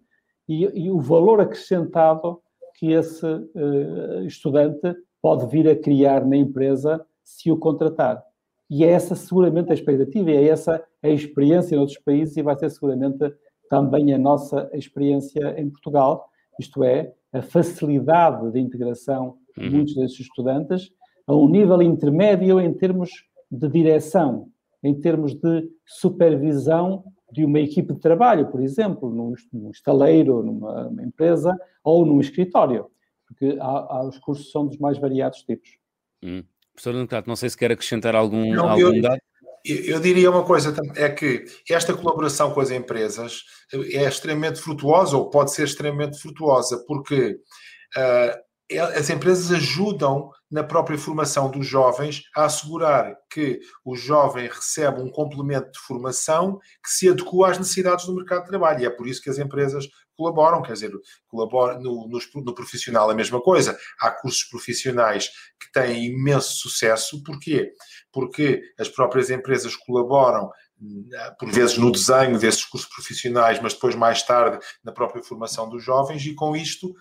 e, 0.48 0.64
e 0.86 0.90
o 0.90 1.00
valor 1.00 1.40
acrescentado 1.40 2.40
que 2.74 2.92
esse 2.92 3.24
uh, 3.24 4.24
estudante 4.24 4.94
pode 5.22 5.46
vir 5.46 5.68
a 5.68 5.76
criar 5.76 6.24
na 6.24 6.36
empresa 6.36 7.04
se 7.22 7.50
o 7.50 7.56
contratar. 7.56 8.22
E 8.68 8.84
é 8.84 8.88
essa 8.88 9.14
seguramente 9.14 9.70
a 9.70 9.74
expectativa, 9.74 10.30
é 10.30 10.48
essa 10.48 10.82
a 11.02 11.08
experiência 11.08 11.76
noutros 11.76 11.98
países 11.98 12.36
e 12.36 12.42
vai 12.42 12.56
ser 12.56 12.70
seguramente 12.70 13.32
também 13.74 14.14
a 14.14 14.18
nossa 14.18 14.70
experiência 14.72 15.60
em 15.60 15.68
Portugal, 15.68 16.28
isto 16.60 16.84
é, 16.84 17.12
a 17.32 17.42
facilidade 17.42 18.52
de 18.52 18.60
integração 18.60 19.36
de 19.58 19.64
uhum. 19.64 19.72
muitos 19.72 19.96
desses 19.96 20.20
estudantes 20.20 20.92
a 21.26 21.34
um 21.34 21.48
nível 21.48 21.82
intermédio 21.82 22.60
em 22.60 22.72
termos 22.72 23.10
de 23.50 23.68
direção, 23.68 24.48
em 24.80 24.94
termos 24.94 25.34
de 25.34 25.68
supervisão 25.84 27.02
de 27.32 27.44
uma 27.44 27.58
equipe 27.58 27.92
de 27.92 27.98
trabalho, 27.98 28.46
por 28.46 28.62
exemplo, 28.62 29.10
num, 29.10 29.34
num 29.52 29.70
estaleiro, 29.72 30.40
numa, 30.40 30.84
numa, 30.84 31.02
empresa 31.02 31.52
ou 31.82 32.06
num 32.06 32.20
escritório, 32.20 32.86
porque 33.26 33.58
há, 33.60 33.66
há, 33.66 34.04
os 34.04 34.18
cursos 34.18 34.52
são 34.52 34.68
dos 34.68 34.78
mais 34.78 34.98
variados 34.98 35.42
tipos. 35.42 35.70
Hum. 36.22 36.44
Professor 36.72 36.94
Leonardo, 36.94 37.28
não 37.28 37.34
sei 37.34 37.50
se 37.50 37.56
quer 37.56 37.72
acrescentar 37.72 38.14
algum, 38.14 38.54
não, 38.54 38.68
algum 38.68 38.94
eu, 38.94 39.02
dado. 39.02 39.18
Eu 39.64 39.98
diria 39.98 40.30
uma 40.30 40.44
coisa, 40.44 40.74
é 40.94 41.08
que 41.08 41.46
esta 41.70 41.94
colaboração 41.94 42.52
com 42.52 42.60
as 42.60 42.70
empresas 42.70 43.44
é 43.72 44.04
extremamente 44.04 44.60
frutuosa, 44.60 45.16
ou 45.16 45.30
pode 45.30 45.52
ser 45.54 45.64
extremamente 45.64 46.20
frutuosa, 46.20 46.84
porque 46.86 47.38
uh, 47.96 48.44
as 48.96 49.08
empresas 49.08 49.50
ajudam 49.50 50.30
na 50.50 50.62
própria 50.62 50.98
formação 50.98 51.50
dos 51.50 51.66
jovens 51.66 52.24
a 52.36 52.44
assegurar 52.44 53.16
que 53.30 53.58
o 53.84 53.96
jovem 53.96 54.48
recebe 54.48 55.00
um 55.00 55.10
complemento 55.10 55.72
de 55.72 55.78
formação 55.78 56.58
que 56.82 56.90
se 56.90 57.08
adequa 57.08 57.50
às 57.50 57.58
necessidades 57.58 58.04
do 58.06 58.14
mercado 58.14 58.42
de 58.42 58.48
trabalho. 58.48 58.82
E 58.82 58.86
é 58.86 58.90
por 58.90 59.06
isso 59.06 59.22
que 59.22 59.30
as 59.30 59.38
empresas 59.38 59.86
colaboram, 60.16 60.62
quer 60.62 60.72
dizer, 60.72 60.92
colaboram 61.28 61.80
no, 61.80 62.08
no, 62.08 62.18
no 62.42 62.54
profissional 62.54 63.10
a 63.10 63.14
mesma 63.14 63.40
coisa. 63.40 63.76
Há 64.00 64.10
cursos 64.10 64.44
profissionais 64.44 65.28
que 65.60 65.72
têm 65.72 66.06
imenso 66.06 66.56
sucesso. 66.56 67.22
Porquê? 67.22 67.72
Porque 68.12 68.60
as 68.78 68.88
próprias 68.88 69.30
empresas 69.30 69.76
colaboram 69.76 70.50
por 71.38 71.50
vezes 71.50 71.78
no 71.78 71.90
desenho 71.90 72.38
desses 72.38 72.64
cursos 72.64 72.88
profissionais, 72.88 73.60
mas 73.60 73.74
depois 73.74 73.94
mais 73.94 74.22
tarde 74.22 74.58
na 74.82 74.92
própria 74.92 75.22
formação 75.22 75.68
dos 75.68 75.82
jovens, 75.82 76.24
e 76.26 76.34
com 76.34 76.54
isto 76.54 76.94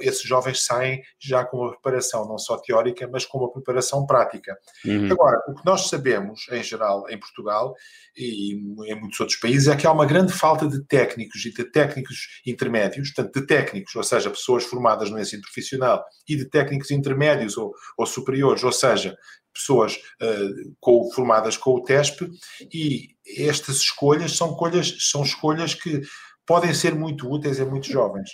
esses 0.00 0.22
jovens 0.22 0.64
saem 0.64 1.02
já 1.20 1.44
com 1.44 1.58
uma 1.58 1.70
preparação 1.72 2.26
não 2.26 2.38
só 2.38 2.56
teórica, 2.58 3.08
mas 3.10 3.24
com 3.24 3.38
uma 3.38 3.52
preparação 3.52 4.06
prática. 4.06 4.56
Uhum. 4.84 5.10
Agora, 5.10 5.42
o 5.48 5.54
que 5.54 5.64
nós 5.64 5.88
sabemos, 5.88 6.46
em 6.50 6.62
geral, 6.62 7.08
em 7.08 7.18
Portugal 7.18 7.74
e 8.16 8.54
em 8.54 9.00
muitos 9.00 9.20
outros 9.20 9.38
países, 9.38 9.68
é 9.68 9.76
que 9.76 9.86
há 9.86 9.92
uma 9.92 10.06
grande 10.06 10.32
falta 10.32 10.66
de 10.66 10.82
técnicos 10.86 11.44
e 11.44 11.52
de 11.52 11.64
técnicos 11.64 12.40
intermédios, 12.46 13.12
portanto, 13.12 13.40
de 13.40 13.46
técnicos, 13.46 13.94
ou 13.94 14.02
seja, 14.02 14.30
pessoas 14.30 14.64
formadas 14.64 15.10
no 15.10 15.18
ensino 15.18 15.42
profissional, 15.42 16.04
e 16.28 16.36
de 16.36 16.48
técnicos 16.48 16.90
intermédios 16.90 17.56
ou, 17.56 17.72
ou 17.96 18.06
superiores, 18.06 18.64
ou 18.64 18.72
seja, 18.72 19.16
pessoas 19.52 19.96
uh, 19.96 20.76
com, 20.80 21.10
formadas 21.12 21.56
com 21.56 21.70
o 21.72 21.82
TESP, 21.82 22.30
e 22.72 23.16
estas 23.36 23.76
escolhas 23.76 24.36
são 24.36 24.50
escolhas, 24.50 24.96
são 25.10 25.22
escolhas 25.22 25.74
que 25.74 26.00
podem 26.46 26.72
ser 26.72 26.94
muito 26.94 27.30
úteis 27.30 27.60
a 27.60 27.66
muitos 27.66 27.90
jovens. 27.90 28.30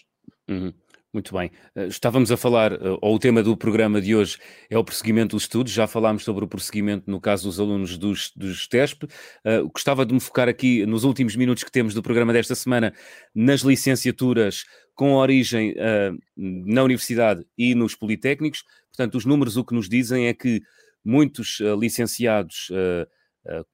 Uhum. 0.49 0.73
Muito 1.15 1.33
bem. 1.33 1.53
Eh, 1.77 1.87
estávamos 1.87 2.33
a 2.33 2.37
falar, 2.37 2.73
eh, 2.73 2.79
ou 3.01 3.15
o 3.15 3.19
tema 3.21 3.41
do 3.41 3.57
programa 3.57 4.01
de 4.01 4.17
hoje 4.17 4.37
é 4.69 4.77
o 4.77 4.83
prosseguimento 4.83 5.37
dos 5.37 5.45
estudos, 5.45 5.73
já 5.73 5.87
falámos 5.87 6.25
sobre 6.25 6.45
o 6.45 6.49
prosseguimento 6.49 7.09
no 7.09 7.21
caso 7.21 7.45
dos 7.45 7.61
alunos 7.61 7.97
dos, 7.97 8.33
dos 8.35 8.67
TESP. 8.67 9.05
Uh, 9.05 9.71
gostava 9.73 10.05
de 10.05 10.13
me 10.13 10.19
focar 10.19 10.49
aqui, 10.49 10.85
nos 10.85 11.05
últimos 11.05 11.37
minutos 11.37 11.63
que 11.63 11.71
temos 11.71 11.95
do 11.95 12.03
programa 12.03 12.33
desta 12.33 12.57
semana, 12.57 12.93
nas 13.33 13.61
licenciaturas 13.61 14.65
com 14.93 15.13
origem 15.13 15.75
uh, 15.75 16.19
na 16.37 16.83
universidade 16.83 17.47
e 17.57 17.77
nos 17.77 17.95
politécnicos. 17.95 18.65
Portanto, 18.89 19.15
os 19.15 19.25
números 19.25 19.57
o 19.57 19.65
que 19.65 19.73
nos 19.73 19.89
dizem 19.89 20.27
é 20.27 20.35
que 20.35 20.63
muitos 21.05 21.61
uh, 21.61 21.79
licenciados, 21.79 22.71
uh, 22.71 23.65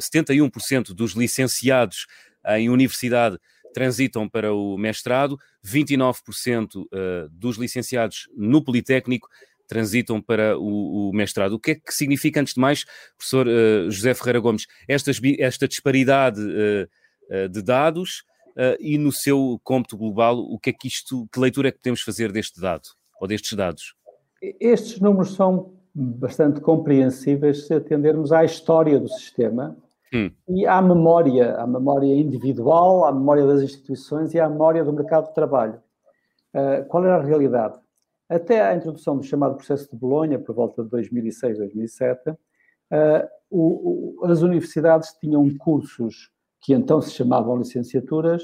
71% 0.00 0.94
dos 0.94 1.12
licenciados 1.12 2.06
em 2.46 2.70
universidade 2.70 3.36
transitam 3.72 4.28
para 4.28 4.52
o 4.52 4.76
mestrado, 4.76 5.38
29% 5.64 6.86
dos 7.30 7.56
licenciados 7.56 8.28
no 8.36 8.62
Politécnico 8.62 9.28
transitam 9.68 10.20
para 10.20 10.58
o, 10.58 11.12
mestrado. 11.12 11.52
O 11.52 11.60
que 11.60 11.72
é 11.72 11.74
que 11.74 11.92
significa, 11.92 12.40
antes 12.40 12.54
de 12.54 12.60
mais, 12.60 12.84
professor 13.16 13.46
uh, 13.46 13.90
José 13.90 14.14
Ferreira 14.14 14.40
Gomes, 14.40 14.66
esta, 14.88 15.68
disparidade 15.68 16.40
uh, 16.40 17.48
de 17.48 17.62
dados 17.62 18.24
e 18.80 18.98
no 18.98 19.12
seu 19.12 19.60
cômputo 19.62 19.96
global, 19.96 20.36
o 20.40 20.58
que 20.58 20.70
é 20.70 20.72
que 20.72 20.88
isto, 20.88 21.28
que 21.32 21.38
leitura 21.38 21.68
é 21.68 21.70
que 21.70 21.78
podemos 21.78 22.00
fazer 22.00 22.32
deste 22.32 22.60
dado, 22.60 22.88
ou 23.20 23.28
destes 23.28 23.52
dados? 23.52 23.94
Estes 24.58 24.98
números 24.98 25.34
são 25.34 25.74
bastante 25.94 26.60
compreensíveis 26.60 27.66
se 27.66 27.74
atendermos 27.74 28.32
à 28.32 28.44
história 28.44 28.98
do 28.98 29.08
sistema 29.08 29.76
hum. 30.12 30.30
e 30.48 30.66
à 30.66 30.80
memória, 30.80 31.56
à 31.56 31.66
memória 31.66 32.14
individual, 32.14 33.04
à 33.04 33.12
memória 33.12 33.46
das 33.46 33.62
instituições 33.62 34.34
e 34.34 34.40
à 34.40 34.48
memória 34.48 34.84
do 34.84 34.92
mercado 34.92 35.28
de 35.28 35.34
trabalho. 35.34 35.80
Uh, 36.54 36.84
qual 36.88 37.04
era 37.04 37.16
a 37.16 37.22
realidade? 37.22 37.78
Até 38.28 38.60
a 38.60 38.74
introdução 38.74 39.16
do 39.16 39.22
chamado 39.22 39.56
processo 39.56 39.90
de 39.90 39.96
Bolonha, 39.96 40.38
por 40.38 40.54
volta 40.54 40.82
de 40.82 40.90
2006, 40.90 41.58
2007, 41.58 42.30
uh, 42.30 44.24
as 44.24 44.42
universidades 44.42 45.14
tinham 45.20 45.48
cursos 45.56 46.30
que 46.60 46.74
então 46.74 47.00
se 47.00 47.12
chamavam 47.12 47.56
licenciaturas 47.56 48.42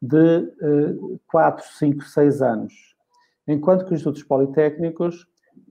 de 0.00 0.38
uh, 0.38 1.20
4, 1.28 1.64
5, 1.78 2.02
6 2.02 2.42
anos, 2.42 2.74
enquanto 3.46 3.84
que 3.84 3.94
os 3.94 4.00
institutos 4.00 4.22
politécnicos 4.24 5.26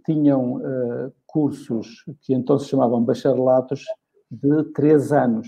tinham 0.06 0.56
uh, 0.56 1.14
cursos 1.26 2.04
que 2.22 2.34
então 2.34 2.58
se 2.58 2.68
chamavam 2.68 3.04
bacharelatos 3.04 3.86
de 4.32 4.64
três 4.72 5.12
anos, 5.12 5.48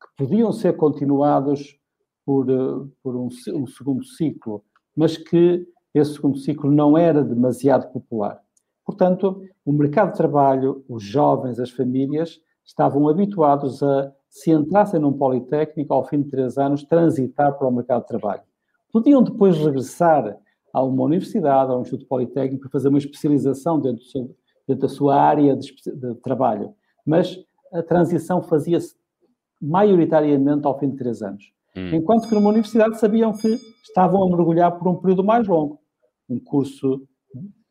que 0.00 0.08
podiam 0.24 0.52
ser 0.52 0.76
continuados 0.76 1.78
por, 2.26 2.50
uh, 2.50 2.90
por 3.02 3.14
um, 3.14 3.28
um, 3.54 3.66
segundo 3.66 4.04
ciclo, 4.04 4.64
mas 4.96 5.16
que 5.16 5.64
esse 5.94 6.14
segundo 6.14 6.36
ciclo 6.36 6.70
não 6.70 6.98
era 6.98 7.22
demasiado 7.22 7.90
popular. 7.92 8.40
Portanto, 8.84 9.42
o 9.64 9.72
mercado 9.72 10.10
de 10.10 10.16
trabalho, 10.16 10.84
os 10.88 11.02
jovens, 11.04 11.60
as 11.60 11.70
famílias, 11.70 12.40
estavam 12.64 13.08
habituados 13.08 13.82
a, 13.82 14.12
se 14.28 14.50
entrassem 14.50 15.00
num 15.00 15.12
politécnico, 15.12 15.94
ao 15.94 16.04
fim 16.04 16.22
de 16.22 16.30
três 16.30 16.58
anos, 16.58 16.84
transitar 16.84 17.56
para 17.56 17.68
o 17.68 17.72
mercado 17.72 18.02
de 18.02 18.08
trabalho. 18.08 18.42
Podiam 18.92 19.22
depois 19.22 19.56
regressar 19.56 20.36
a 20.72 20.82
uma 20.82 21.04
universidade, 21.04 21.70
a 21.70 21.76
um 21.76 21.82
instituto 21.82 22.06
politécnico, 22.06 22.62
para 22.62 22.70
fazer 22.70 22.88
uma 22.88 22.98
especialização 22.98 23.80
dentro, 23.80 24.04
seu, 24.04 24.34
dentro 24.66 24.82
da 24.82 24.88
sua 24.88 25.20
área 25.20 25.56
de, 25.56 25.72
de 25.72 26.14
trabalho. 26.16 26.74
Mas 27.06 27.38
a 27.72 27.82
transição 27.82 28.42
fazia-se 28.42 28.94
maioritariamente 29.60 30.66
ao 30.66 30.78
fim 30.78 30.90
de 30.90 30.96
três 30.96 31.22
anos. 31.22 31.52
Hum. 31.76 31.94
Enquanto 31.94 32.28
que 32.28 32.34
numa 32.34 32.50
universidade 32.50 32.98
sabiam 32.98 33.32
que 33.32 33.58
estavam 33.82 34.22
a 34.22 34.28
mergulhar 34.36 34.78
por 34.78 34.88
um 34.88 34.96
período 34.96 35.24
mais 35.24 35.46
longo. 35.46 35.80
Um 36.28 36.38
curso, 36.38 37.02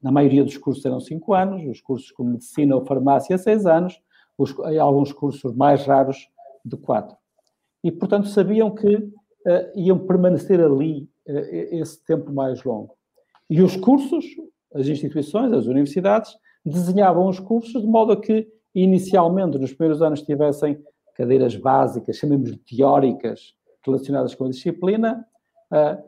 na 0.02 0.12
maioria 0.12 0.44
dos 0.44 0.58
cursos 0.58 0.86
eram 0.86 1.00
cinco 1.00 1.34
anos, 1.34 1.64
os 1.64 1.82
cursos 1.82 2.12
como 2.12 2.32
medicina 2.32 2.76
ou 2.76 2.86
farmácia, 2.86 3.38
seis 3.38 3.66
anos, 3.66 4.00
os, 4.38 4.54
alguns 4.80 5.12
cursos 5.12 5.54
mais 5.56 5.86
raros 5.86 6.28
de 6.66 6.76
quatro. 6.78 7.16
E, 7.84 7.92
portanto, 7.92 8.28
sabiam 8.28 8.74
que 8.74 8.96
uh, 8.96 9.12
iam 9.76 10.00
permanecer 10.00 10.60
ali 10.60 11.10
uh, 11.28 11.38
esse 11.76 12.04
tempo 12.04 12.32
mais 12.32 12.64
longo. 12.64 12.96
E 13.50 13.62
os 13.62 13.76
cursos, 13.76 14.26
as 14.74 14.88
instituições, 14.88 15.54
as 15.54 15.68
universidades, 15.68 16.36
desenhavam 16.66 17.28
os 17.28 17.40
cursos 17.40 17.82
de 17.82 17.88
modo 17.88 18.12
a 18.12 18.20
que, 18.20 18.48
inicialmente, 18.74 19.58
nos 19.58 19.74
primeiros 19.74 20.02
anos, 20.02 20.22
tivessem 20.22 20.82
cadeiras 21.16 21.56
básicas, 21.56 22.18
chamemos-lhe 22.18 22.58
teóricas, 22.58 23.56
relacionadas 23.86 24.36
com 24.36 24.46
a 24.46 24.50
disciplina, 24.50 25.26
uh, 25.72 26.08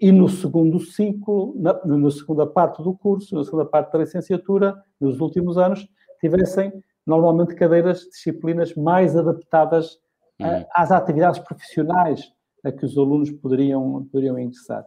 e 0.00 0.10
no 0.10 0.28
segundo 0.28 0.80
ciclo, 0.80 1.54
na, 1.56 1.80
na, 1.84 2.10
segunda 2.10 2.46
parte 2.46 2.82
do 2.82 2.92
curso, 2.94 3.34
na 3.34 3.44
segunda 3.44 3.64
parte 3.64 3.92
da 3.92 4.00
licenciatura, 4.00 4.76
nos 5.00 5.20
últimos 5.20 5.56
anos, 5.56 5.88
tivessem 6.20 6.72
normalmente 7.06 7.54
cadeiras, 7.54 8.00
disciplinas 8.00 8.74
mais 8.74 9.16
adaptadas 9.16 9.94
uh, 9.94 10.66
às 10.74 10.90
atividades 10.90 11.38
profissionais 11.40 12.32
a 12.64 12.70
que 12.70 12.84
os 12.84 12.98
alunos 12.98 13.30
poderiam, 13.30 14.06
poderiam 14.12 14.38
ingressar. 14.38 14.86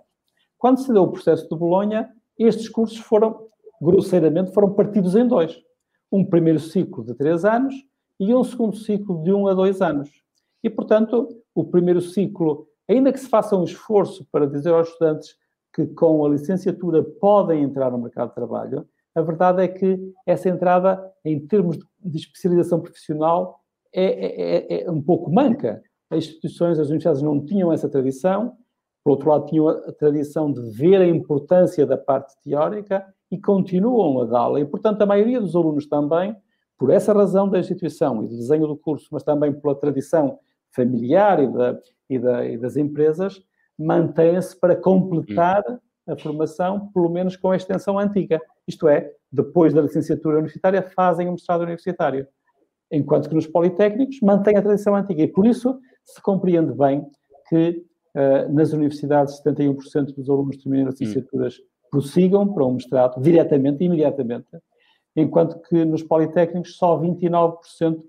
Quando 0.57 0.79
se 0.79 0.93
deu 0.93 1.03
o 1.03 1.11
processo 1.11 1.49
de 1.49 1.55
Bolonha, 1.57 2.09
estes 2.37 2.69
cursos 2.69 2.97
foram, 2.97 3.47
grosseiramente, 3.81 4.53
foram 4.53 4.73
partidos 4.73 5.15
em 5.15 5.27
dois. 5.27 5.59
Um 6.13 6.23
primeiro 6.23 6.59
ciclo 6.59 7.03
de 7.03 7.15
três 7.15 7.43
anos 7.43 7.73
e 8.19 8.33
um 8.33 8.43
segundo 8.43 8.75
ciclo 8.75 9.23
de 9.23 9.33
um 9.33 9.47
a 9.47 9.53
dois 9.53 9.81
anos. 9.81 10.09
E, 10.63 10.69
portanto, 10.69 11.27
o 11.55 11.63
primeiro 11.65 11.99
ciclo, 11.99 12.67
ainda 12.87 13.11
que 13.11 13.19
se 13.19 13.27
faça 13.27 13.57
um 13.57 13.63
esforço 13.63 14.25
para 14.31 14.47
dizer 14.47 14.71
aos 14.73 14.89
estudantes 14.89 15.35
que 15.73 15.87
com 15.87 16.23
a 16.23 16.29
licenciatura 16.29 17.03
podem 17.03 17.63
entrar 17.63 17.91
no 17.91 17.97
mercado 17.97 18.29
de 18.29 18.35
trabalho, 18.35 18.87
a 19.15 19.21
verdade 19.21 19.63
é 19.63 19.67
que 19.67 19.99
essa 20.25 20.49
entrada, 20.49 21.03
em 21.25 21.39
termos 21.39 21.77
de 21.99 22.17
especialização 22.17 22.79
profissional, 22.79 23.59
é, 23.93 24.03
é, 24.03 24.75
é, 24.81 24.83
é 24.83 24.91
um 24.91 25.01
pouco 25.01 25.31
manca. 25.31 25.81
As 26.09 26.19
instituições, 26.19 26.79
as 26.79 26.87
universidades 26.87 27.21
não 27.21 27.43
tinham 27.43 27.73
essa 27.73 27.89
tradição, 27.89 28.55
por 29.03 29.11
outro 29.11 29.29
lado, 29.29 29.45
tinham 29.47 29.67
a 29.67 29.91
tradição 29.91 30.51
de 30.51 30.61
ver 30.71 31.01
a 31.01 31.07
importância 31.07 31.85
da 31.85 31.97
parte 31.97 32.33
teórica 32.41 33.05
e 33.33 33.41
continuam 33.41 34.21
a 34.21 34.25
dá-la. 34.25 34.59
E, 34.59 34.65
portanto, 34.65 35.01
a 35.01 35.07
maioria 35.07 35.41
dos 35.41 35.55
alunos 35.55 35.87
também, 35.87 36.35
por 36.77 36.91
essa 36.91 37.11
razão 37.11 37.49
da 37.49 37.57
instituição 37.57 38.23
e 38.23 38.27
do 38.27 38.37
desenho 38.37 38.67
do 38.67 38.77
curso, 38.77 39.07
mas 39.11 39.23
também 39.23 39.51
pela 39.51 39.73
tradição 39.73 40.37
familiar 40.71 41.41
e, 41.41 41.51
da, 41.51 41.79
e, 42.07 42.19
da, 42.19 42.45
e 42.45 42.57
das 42.59 42.77
empresas, 42.77 43.43
mantém-se 43.77 44.55
para 44.59 44.75
completar 44.75 45.63
a 46.07 46.15
formação, 46.15 46.91
pelo 46.93 47.09
menos 47.09 47.35
com 47.35 47.49
a 47.49 47.55
extensão 47.55 47.97
antiga. 47.97 48.39
Isto 48.67 48.87
é, 48.87 49.11
depois 49.31 49.73
da 49.73 49.81
licenciatura 49.81 50.37
universitária, 50.37 50.83
fazem 50.83 51.27
o 51.27 51.31
mestrado 51.31 51.61
universitário. 51.61 52.27
Enquanto 52.91 53.29
que 53.29 53.35
nos 53.35 53.47
politécnicos 53.47 54.19
mantém 54.21 54.55
a 54.57 54.61
tradição 54.61 54.95
antiga. 54.95 55.23
E 55.23 55.27
por 55.27 55.47
isso 55.47 55.79
se 56.05 56.21
compreende 56.21 56.71
bem 56.73 57.03
que 57.49 57.83
uh, 58.15 58.53
nas 58.53 58.73
universidades 58.73 59.41
71% 59.41 60.13
dos 60.13 60.29
alunos 60.29 60.57
terminam 60.57 60.89
as 60.89 60.99
licenciaturas 60.99 61.59
prossigam 61.93 62.51
para 62.51 62.65
um 62.65 62.73
mestrado 62.73 63.21
diretamente, 63.21 63.83
imediatamente, 63.83 64.47
enquanto 65.15 65.59
que 65.59 65.85
nos 65.85 66.01
politécnicos 66.01 66.75
só 66.75 66.99
29% 66.99 67.59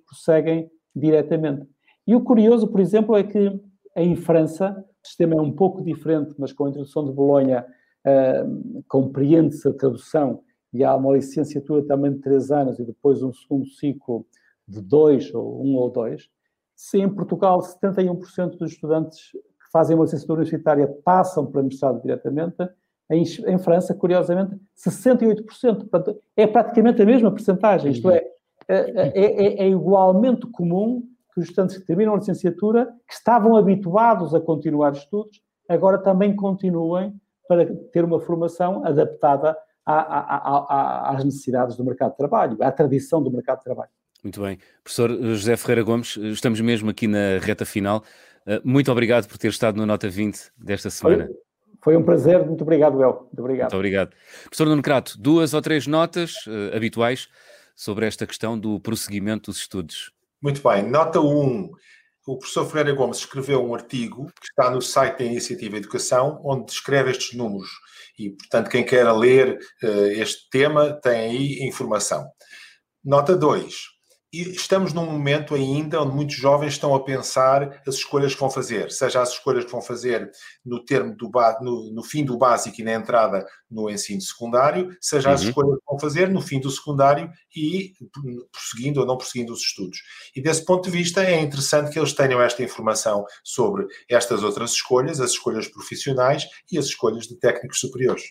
prosseguem 0.07 0.71
diretamente. 0.97 1.69
E 2.07 2.17
o 2.17 2.23
curioso, 2.23 2.67
por 2.67 2.81
exemplo, 2.81 3.15
é 3.15 3.23
que 3.23 3.61
em 3.95 4.17
França 4.17 4.83
o 5.03 5.07
sistema 5.07 5.35
é 5.35 5.41
um 5.41 5.53
pouco 5.53 5.85
diferente, 5.85 6.35
mas 6.39 6.51
com 6.51 6.65
a 6.65 6.71
introdução 6.71 7.05
de 7.05 7.13
Bolonha 7.13 7.67
uh, 8.07 8.83
compreende-se 8.89 9.69
a 9.69 9.75
tradução 9.75 10.41
e 10.73 10.83
há 10.83 10.97
uma 10.97 11.13
licenciatura 11.13 11.85
também 11.85 12.15
de 12.15 12.21
três 12.21 12.51
anos 12.51 12.79
e 12.79 12.85
depois 12.87 13.23
um 13.23 13.35
segundo 13.35 13.67
ciclo 13.67 14.25
de 14.67 14.81
dois, 14.81 15.33
ou 15.35 15.63
um 15.63 15.77
ou 15.77 15.91
dois. 15.91 16.31
Se 16.75 16.99
em 16.99 17.15
Portugal 17.15 17.61
71% 17.61 18.57
dos 18.57 18.73
estudantes 18.73 19.31
que 19.33 19.71
fazem 19.71 19.95
uma 19.95 20.05
licenciatura 20.05 20.39
universitária 20.39 20.89
passam 21.05 21.45
para 21.45 21.63
mestrado 21.63 22.01
diretamente, 22.01 22.67
em, 23.11 23.23
em 23.23 23.59
França, 23.59 23.95
curiosamente, 23.95 24.57
68%. 24.77 25.45
Portanto, 25.89 26.19
é 26.37 26.47
praticamente 26.47 27.03
a 27.03 27.07
mesma 27.07 27.31
percentagem. 27.31 27.93
Isto 27.93 28.11
é, 28.11 28.25
é, 28.69 29.13
é, 29.15 29.65
é 29.65 29.69
igualmente 29.69 30.47
comum 30.47 31.03
que 31.33 31.41
os 31.41 31.49
estudantes 31.49 31.77
que 31.77 31.85
terminam 31.85 32.15
a 32.15 32.19
licenciatura, 32.19 32.87
que 33.07 33.15
estavam 33.15 33.57
habituados 33.57 34.35
a 34.35 34.41
continuar 34.41 34.93
estudos, 34.93 35.41
agora 35.69 35.99
também 35.99 36.35
continuem 36.35 37.15
para 37.49 37.67
ter 37.93 38.05
uma 38.05 38.21
formação 38.21 38.85
adaptada 38.87 39.57
à, 39.85 39.95
à, 39.95 41.11
à, 41.11 41.17
às 41.17 41.25
necessidades 41.25 41.77
do 41.77 41.85
mercado 41.85 42.13
de 42.13 42.17
trabalho, 42.17 42.57
à 42.61 42.71
tradição 42.73 43.23
do 43.23 43.31
mercado 43.31 43.59
de 43.59 43.65
trabalho. 43.65 43.91
Muito 44.23 44.41
bem. 44.41 44.59
Professor 44.83 45.11
José 45.11 45.57
Ferreira 45.57 45.83
Gomes, 45.83 46.17
estamos 46.17 46.61
mesmo 46.61 46.89
aqui 46.89 47.07
na 47.07 47.39
reta 47.41 47.67
final. 47.67 48.03
Eh, 48.47 48.61
muito 48.65 48.91
obrigado 48.91 49.29
por 49.29 49.37
ter 49.37 49.49
estado 49.49 49.77
no 49.77 49.85
Nota 49.85 50.09
20 50.09 50.51
desta 50.57 50.89
semana. 50.89 51.27
Foi, 51.27 51.37
foi 51.85 51.99
um 51.99 52.03
prazer, 52.03 52.43
muito 52.47 52.63
obrigado, 52.63 53.03
El. 53.03 53.13
Muito 53.13 53.41
obrigado. 53.41 53.71
Muito 53.71 53.77
obrigado. 53.77 54.11
Professor 54.45 54.67
Nuno 54.67 54.81
Crato, 54.81 55.21
duas 55.21 55.53
ou 55.53 55.61
três 55.61 55.87
notas 55.87 56.33
uh, 56.47 56.75
habituais 56.75 57.29
sobre 57.77 58.07
esta 58.07 58.27
questão 58.27 58.59
do 58.59 58.81
prosseguimento 58.81 59.51
dos 59.51 59.61
estudos. 59.61 60.11
Muito 60.41 60.67
bem. 60.67 60.83
Nota 60.83 61.21
1. 61.21 61.25
Um, 61.25 61.71
o 62.27 62.39
professor 62.39 62.67
Ferreira 62.67 62.95
Gomes 62.95 63.19
escreveu 63.19 63.63
um 63.63 63.75
artigo 63.75 64.33
que 64.41 64.47
está 64.47 64.71
no 64.71 64.81
site 64.81 65.19
da 65.19 65.25
Iniciativa 65.27 65.77
Educação, 65.77 66.41
onde 66.43 66.65
descreve 66.65 67.11
estes 67.11 67.37
números. 67.37 67.69
E, 68.19 68.31
portanto, 68.31 68.71
quem 68.71 68.83
queira 68.83 69.13
ler 69.13 69.59
uh, 69.83 70.07
este 70.07 70.49
tema 70.49 70.99
tem 71.03 71.21
aí 71.21 71.69
informação. 71.69 72.27
Nota 73.05 73.37
2 73.37 73.94
e 74.35 74.51
estamos 74.51 74.93
num 74.93 75.07
momento 75.07 75.55
ainda 75.55 76.03
onde 76.03 76.13
muitos 76.13 76.35
jovens 76.35 76.73
estão 76.73 76.93
a 76.93 77.05
pensar 77.05 77.81
as 77.87 77.95
escolhas 77.95 78.35
que 78.35 78.41
vão 78.41 78.51
fazer, 78.51 78.91
seja 78.91 79.23
as 79.23 79.31
escolhas 79.31 79.65
que 79.65 79.71
vão 79.71 79.81
fazer 79.81 80.29
no 80.67 80.85
termo 80.85 81.15
do 81.15 81.31
no, 81.61 81.93
no 81.93 82.03
fim 82.03 82.25
do 82.25 82.37
básico 82.37 82.81
e 82.81 82.85
na 82.85 82.95
entrada 82.95 83.47
no 83.71 83.89
ensino 83.89 84.21
secundário, 84.21 84.97
seja 85.01 85.29
uhum. 85.29 85.35
as 85.37 85.43
escolhas 85.43 85.79
que 85.79 85.85
vão 85.87 86.01
fazer 86.01 86.29
no 86.31 86.41
fim 86.41 86.59
do 86.59 86.69
secundário 86.69 87.31
e 87.55 87.93
prosseguindo 88.51 89.01
ou 89.01 89.07
não 89.07 89.17
prosseguindo 89.17 89.53
os 89.53 89.61
estudos. 89.61 90.01
E 90.35 90.43
desse 90.43 90.65
ponto 90.65 90.85
de 90.85 90.91
vista 90.91 91.23
é 91.23 91.41
interessante 91.41 91.93
que 91.93 91.99
eles 91.99 92.13
tenham 92.13 92.43
esta 92.43 92.63
informação 92.63 93.25
sobre 93.45 93.87
estas 94.11 94.43
outras 94.43 94.73
escolhas, 94.73 95.21
as 95.21 95.31
escolhas 95.31 95.69
profissionais 95.69 96.45
e 96.73 96.77
as 96.77 96.87
escolhas 96.87 97.29
de 97.29 97.37
técnicos 97.37 97.79
superiores. 97.79 98.25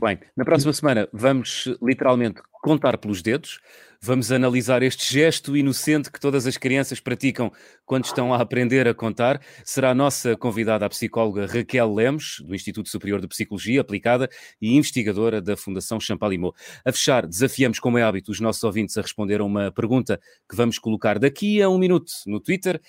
Bem, 0.00 0.18
na 0.36 0.44
próxima 0.44 0.72
semana 0.72 1.08
vamos 1.12 1.68
literalmente 1.80 2.40
contar 2.62 2.98
pelos 2.98 3.22
dedos, 3.22 3.60
vamos 4.00 4.32
analisar 4.32 4.82
este 4.82 5.12
gesto 5.12 5.56
inocente 5.56 6.10
que 6.10 6.18
todas 6.18 6.46
as 6.46 6.56
crianças 6.56 6.98
praticam 6.98 7.52
quando 7.84 8.04
estão 8.04 8.32
a 8.32 8.40
aprender 8.40 8.88
a 8.88 8.94
contar. 8.94 9.40
Será 9.64 9.90
a 9.90 9.94
nossa 9.94 10.36
convidada 10.36 10.86
a 10.86 10.88
psicóloga 10.88 11.46
Raquel 11.46 11.94
Lemos, 11.94 12.42
do 12.44 12.54
Instituto 12.54 12.88
Superior 12.88 13.20
de 13.20 13.28
Psicologia 13.28 13.80
Aplicada 13.80 14.28
e 14.60 14.76
investigadora 14.76 15.40
da 15.40 15.56
Fundação 15.56 16.00
Champalimau. 16.00 16.54
A 16.84 16.90
fechar, 16.90 17.26
desafiamos, 17.26 17.78
como 17.78 17.98
é 17.98 18.02
hábito, 18.02 18.32
os 18.32 18.40
nossos 18.40 18.64
ouvintes 18.64 18.96
a 18.98 19.02
responder 19.02 19.40
a 19.40 19.44
uma 19.44 19.70
pergunta 19.70 20.20
que 20.48 20.56
vamos 20.56 20.78
colocar 20.78 21.18
daqui 21.18 21.62
a 21.62 21.68
um 21.68 21.78
minuto 21.78 22.12
no 22.26 22.40
Twitter. 22.40 22.80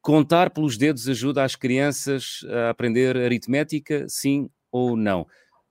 Contar 0.00 0.50
pelos 0.50 0.76
dedos 0.76 1.08
ajuda 1.08 1.44
as 1.44 1.56
crianças 1.56 2.40
a 2.48 2.70
aprender 2.70 3.16
aritmética, 3.16 4.06
sim 4.08 4.48
ou 4.70 4.96
não? 4.96 5.26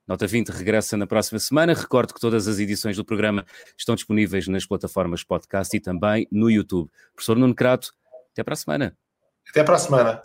Nota 0.08 0.28
20 0.28 0.50
regressa 0.50 0.96
na 0.96 1.08
próxima 1.08 1.40
semana. 1.40 1.74
Recordo 1.74 2.14
que 2.14 2.20
todas 2.20 2.48
as 2.48 2.60
edições 2.60 2.96
do 2.96 3.04
programa 3.04 3.46
estão 3.76 3.96
disponíveis 3.96 4.48
nas 4.48 4.66
plataformas 4.66 5.24
podcast 5.24 5.76
e 5.76 5.80
também 5.80 6.28
no 6.32 6.50
YouTube. 6.50 6.92
Professor 7.14 7.36
Nuno 7.36 7.56
Crato, 7.56 7.92
até 8.32 8.44
para 8.44 8.54
a 8.54 8.58
semana. 8.58 8.98
Até 9.50 9.64
para 9.64 9.76
a 9.76 9.80
semana. 9.80 10.22